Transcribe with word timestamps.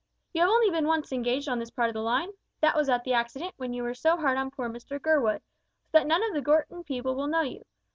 You 0.33 0.41
have 0.41 0.49
only 0.49 0.71
been 0.71 0.87
once 0.87 1.11
engaged 1.11 1.47
on 1.47 1.59
this 1.59 1.69
part 1.69 1.87
of 1.89 1.93
the 1.93 2.01
line 2.01 2.31
that 2.59 2.75
was 2.75 2.89
at 2.89 3.03
the 3.03 3.13
accident 3.13 3.53
when 3.57 3.71
you 3.71 3.83
were 3.83 3.93
so 3.93 4.17
hard 4.17 4.35
on 4.35 4.49
poor 4.49 4.67
Mr 4.67 4.99
Gurwood, 4.99 5.41
so 5.85 5.99
that 5.99 6.07
none 6.07 6.23
of 6.23 6.33
the 6.33 6.41
Gorton 6.41 6.83
people 6.83 7.13
will 7.13 7.27
know 7.27 7.41
you. 7.41 7.63